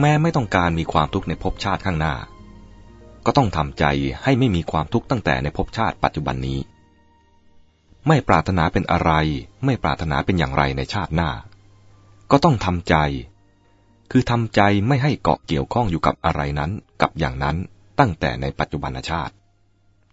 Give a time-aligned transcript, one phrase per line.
[0.00, 2.14] แม้ไม่ต้องการมีความทุกข์ในภพชาติข้างหน้า
[3.26, 3.84] ก็ต้องทำใจ
[4.22, 6.58] ให้ไม่มีความทุกข์ตั้งแต่ในภพชาติปัจจุบันนี้
[8.08, 9.12] ไม่ปรารถนาเป็นอะไร
[9.64, 11.30] ไม่ปรารถนาเป็นอย่างไรในชาติหน้า
[12.30, 12.96] ก็ต้องทำใจ
[14.10, 16.70] คือทำใจไม่ให้เกาะเกี่ยวข้องอยู่กับอะไรนั้น
[17.02, 17.56] กับอย่างนั้น
[17.98, 19.34] ตั้งแต่ในปัจจุบันชาติ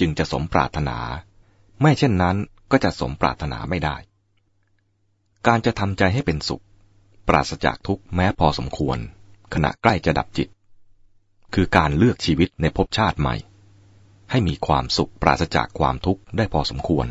[0.00, 0.98] จึงจะสมปรารถนา
[1.80, 2.36] ไม่เช่นนั้น
[2.70, 3.96] ก็จะสมปรารถนาไม่ได้
[5.46, 6.64] การจะทำใจให้เป็นสุข
[7.28, 8.98] ปราศจากทุกข์แม้พอสมควร
[9.54, 10.48] ขณะใกล้จะดับจิต
[11.54, 13.36] คือการเลือกชีวิตในภพชาติใหม่
[14.30, 17.08] ให้มีความสุขปราศจากความทุกข์ได้พอสมควร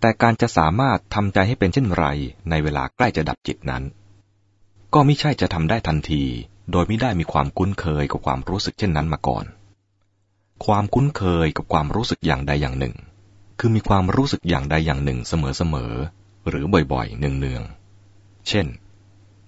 [0.00, 2.04] แต่การจะสามารถทำใจให้เป็นเช่นไร
[2.50, 3.82] ในเวลาใกล้จะดับจิตนั้น
[4.94, 6.22] ก็ไม่ใช่จะทำได้ทันที
[6.72, 9.44] โดยไม่ได้มีความคุ้นเคยกับความรู้สึกเช่นนั้นมาก่อน
[10.64, 12.94] ความคุ้นเคยกับความรู้สึกอย่างใดอย่างหนึ่ง
[13.58, 18.66] คือมีความรู้สึกอย่างใดอย่างหนึ่งเสมอๆหรือบ่อยๆเนืองๆเช่น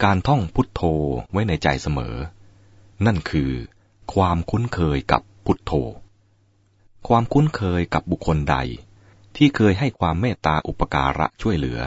[0.04, 0.82] การท่องพุทโธ
[1.32, 2.14] ไว้ในใจเสมอ
[3.06, 3.50] นั่นคือ
[4.14, 5.72] ความคุ้นเคยกับพุทโธ
[7.08, 8.56] ความคุ้นเคยกับบุคคลใด
[9.36, 11.78] ที่เคยให้ความเมตตาอุปการะช่วยเหลือ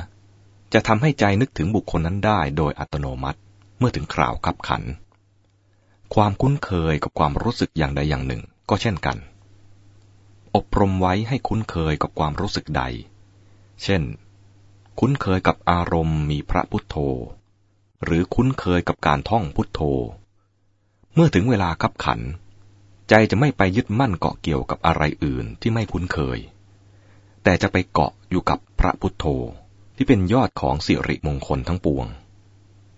[0.74, 3.40] จะทำให้ใจนึกถึงบุคคลนั้นได้โดยอัตโนมัติ
[3.78, 4.84] เมื่อถึงคราวขับขัน
[6.14, 9.18] ความคุ้นเคยกับความรู้สึกอย่างใดอย่างหนึ่งก็เช่นกัน
[10.56, 12.84] อบรมไว้ให้คุ้นเคยกับความรู้สึกใด
[13.84, 14.02] เช่น
[15.00, 16.98] คุ้นเคยกับอารมณ์มีพระพุทโธ
[18.06, 19.82] หรือคุ้นเคยกับการท่องพุทโธ
[21.14, 22.20] เมื่อถึงเวลาขับขัน
[23.10, 26.40] ใจจะไม่ไปยึดมั่นเกาะเกี่ยวกับอะไรอื่นที่ไม่คุ้นเคย
[27.44, 29.26] แต่จะไปเกาะอยู่กับพระพุทโธ
[29.96, 32.08] ที่เป็นยอดของสิริมงคลทั้งปวง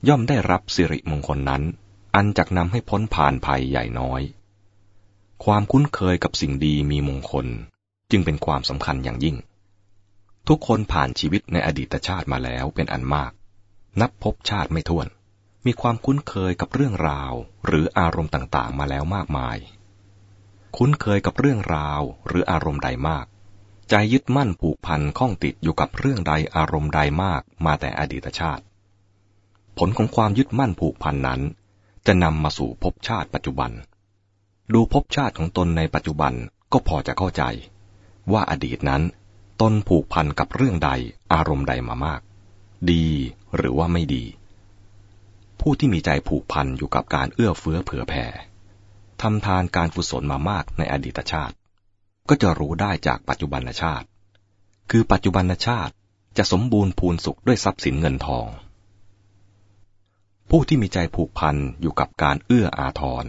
[0.08, 1.64] ย่อมได้รับสิริมงคลนั้น
[2.16, 4.22] อันจักนำให้พ้นผ่านภัยใหญ่น้อย
[5.44, 7.48] ความคุ้นเคยกับสิ่งดีมีมงคล
[8.12, 9.36] จึงเป็นความสำคัญอย่างยิ่ง
[10.48, 13.31] ทุกคนผ่านชีวิตในอดีตชาติมาแล้วเป็นอันมาก
[14.02, 15.08] นับพบชาติไม่ถ้วน
[15.66, 17.34] มีความคุ้นเคยกับเรื่องราว
[17.66, 19.57] หรืออารมณ์ต่างๆ มาแล้วมากมาย
[20.78, 23.25] คุ้นเคยกับเรื่องราวหรืออารมณ์ใดมาก
[23.90, 28.63] ใจยึดมั่นผูกพันข้องติดอยู่กับเรื่องใดอารมณ์ใดมากมาแต่อดีตชาติ
[29.78, 31.41] ผลของความยึดมั่นผูกพันนั้น
[32.07, 33.72] จะนำมาสู่ภพชาติปัจจุบัน
[34.73, 36.34] ดูภพชาติของตนในปัจจุบัน
[36.72, 37.44] ก็พอจะเข้าใจ
[38.31, 39.01] ว่าอดีตนั้น
[39.62, 40.91] ตนผูกพันกับเรื่องใด
[41.34, 42.22] อารมณ์ใดมามาก
[42.91, 43.07] ดี
[43.55, 44.25] หรือว่าไม่ดี
[45.59, 48.25] ผู้ที่มีใจผูกพันอยู่กับการเอื้อเฟื้อเผื่อแผ่
[49.21, 51.55] ทำทานการกุศลมามากในอดีตชาติ
[52.29, 54.07] ก็จะรู้ได้จากปัจจุบันชาติ
[54.91, 55.94] คือปัจจุบันชาติ
[56.38, 58.47] จะสมบูรณ์พูนสุขด้วยทรัพย์สินเงินทอง
[60.50, 63.25] ผู้ที่มีใจผูกพันอยู่กับการเอื้ออาทร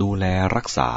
[0.00, 0.24] ดูแล
[0.56, 0.90] รักษา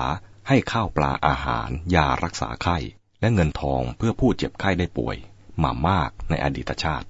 [0.47, 2.77] ให้ข้าวปลาอาหารยารักษาไข้
[3.19, 5.17] และเงินทองเพื่อผู้เจ็บไข้ได้ป่วย
[5.63, 7.07] มามากในอดีตชาติ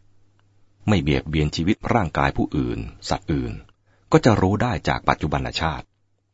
[0.87, 3.53] ไม่เบียดเบียนชีวิตร่างกายผู้อื่น สัตว์อื่น
[4.11, 5.85] ก็จะรู้ได้จากปัจจุบันชาติ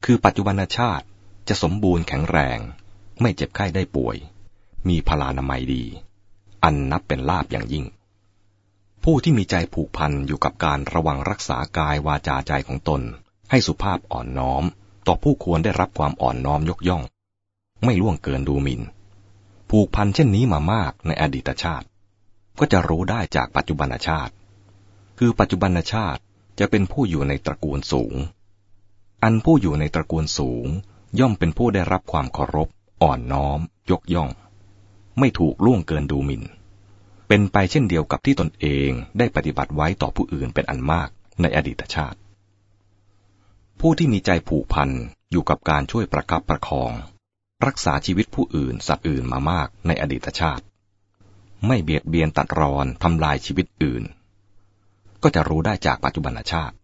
[0.05, 1.05] คือปัจจุบันชาติ
[1.47, 2.59] จะสมบูรณ์แข็งแรง
[3.21, 4.15] ไม่เจ็บไข้ได้ป่วย
[4.87, 5.83] มีพลานามัยดี
[6.63, 7.85] อันนับเป็นลาบอย่างยิ่ง
[9.03, 13.01] ผู้ที่มีใจผูกพันอยู่กับการระวังรักษากายวาจาใจของตน
[13.49, 14.63] ให้สุภาพอ่อนน้อม
[15.07, 17.03] ต่อผู้ควรได้รับความอ่อนน้อมยกย่อง
[17.83, 18.81] ไม่ล่วงเกินดูหมิน่น
[19.69, 21.87] ผูกพันเช่นนี้มามากในอดีตชาติ
[22.59, 24.33] ก็จะรู้ได้จากปัจจุบันชาติ
[25.17, 26.21] คือปัจจุบันชาติ
[26.59, 28.15] จะเป็นผู้อยู่ในตระกูลสูง
[29.23, 30.67] อันผู้อยู่ในตระกูลสูง
[31.19, 32.67] ย่อมเป็นผู้ได้รับความเคารพ
[33.01, 33.59] อ่อนน้อม
[33.91, 34.29] ยกย่อง
[35.19, 36.43] ไม่ถูกล่วงเกินดูหมิน่น
[37.27, 41.09] เป็นไปเช่นเดียวกับที่ตนเองได้ปฏิบัติไว้ต่อผู้อื่นเป็นอันมาก
[41.41, 42.19] ในอดีตชาติ
[43.79, 44.89] ผู้ที่มีใจผูกพัน
[45.31, 46.91] อยู่กับการช่วยประคับประคอง
[47.65, 50.63] รักษาชีวิตผู้อื่นสัตว์อื่นมามากในอดีตชาติ
[51.65, 54.03] ไม่เบียดเบียนตัดรอนทำลายชีวิตอื่น
[55.23, 56.75] ก็จะรู้ได้จากปัจจุบันชาติ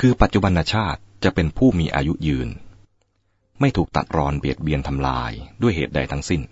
[0.00, 2.48] คือปัจจุบันชาติจะเป็นผู้มีอายุยืน
[3.60, 5.32] ไม่ถูกตัดรอนเบียดเบียนทำลาย
[5.62, 6.42] ด้วยเหตุใดทั้งสิ้น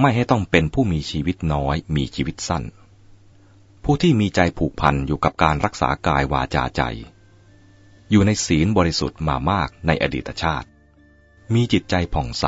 [0.00, 2.64] ไม่ให้ต้องเป็นผู้มีชีวิตน้อยมีชีวิตสั้น
[3.84, 6.82] ผู้ที่มีใจผูกพันอยู่กับการรักษากายวาจาใจ
[8.10, 10.68] อยู่ในศีลบริสุทธิ์มามากในอดีตชาติ
[11.54, 12.46] มีจิตใจผ่องใส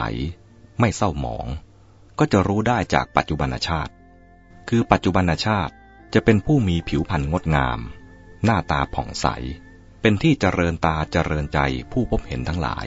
[0.81, 1.47] ไม่เศร้าหมอง
[2.23, 3.93] ก็จะรู้ได้จากปัจจุบันชาติ
[4.69, 5.75] คือปัจจุบันชาติ
[6.15, 7.79] จะเป็นผู้มีผิวพรรณงดงาม
[8.45, 9.27] หน้าตาผ่องใส
[10.01, 11.59] เป็นที่เจริญตาเจริญใจ
[11.93, 12.87] ผู้พบเห็นทั้งหลาย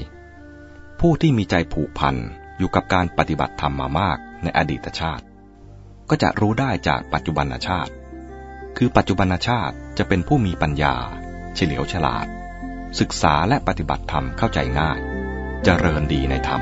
[1.00, 2.16] ผู้ที่มีใจผูกพัน
[2.58, 5.26] อยู่กับการปฏิบัติธรรมมามากในอดีตชาติ
[6.10, 7.94] ก็จะรู้ได้จากปัจจุบันชาติ
[8.78, 10.96] คือปัจจุบันชาติจะเป็นผู้มีปัญญา
[11.56, 12.28] เฉลียวฉลาด
[13.00, 15.02] ศึกษาและปฏิบัติธรรมเข้าใจง่ายจ
[15.64, 16.62] เจริญดีในธรรม